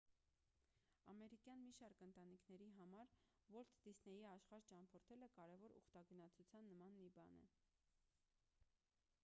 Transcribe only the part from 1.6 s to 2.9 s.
մի շարք ընտանիքների